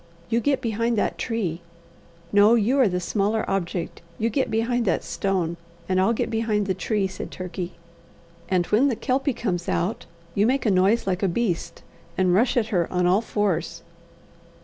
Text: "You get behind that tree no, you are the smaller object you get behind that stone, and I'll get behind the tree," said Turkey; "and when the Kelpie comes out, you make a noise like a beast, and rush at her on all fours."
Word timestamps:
"You 0.31 0.39
get 0.39 0.61
behind 0.61 0.97
that 0.97 1.19
tree 1.19 1.61
no, 2.31 2.55
you 2.55 2.79
are 2.79 2.87
the 2.87 2.99
smaller 2.99 3.47
object 3.47 4.01
you 4.17 4.31
get 4.31 4.49
behind 4.49 4.83
that 4.85 5.03
stone, 5.03 5.57
and 5.87 6.01
I'll 6.01 6.11
get 6.11 6.31
behind 6.31 6.65
the 6.65 6.73
tree," 6.73 7.05
said 7.05 7.29
Turkey; 7.29 7.73
"and 8.49 8.65
when 8.65 8.87
the 8.87 8.95
Kelpie 8.95 9.31
comes 9.35 9.69
out, 9.69 10.07
you 10.33 10.47
make 10.47 10.65
a 10.65 10.71
noise 10.71 11.05
like 11.05 11.21
a 11.21 11.27
beast, 11.27 11.83
and 12.17 12.33
rush 12.33 12.57
at 12.57 12.69
her 12.69 12.91
on 12.91 13.05
all 13.05 13.21
fours." 13.21 13.83